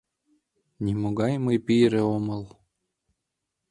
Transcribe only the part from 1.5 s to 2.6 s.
пире омыл...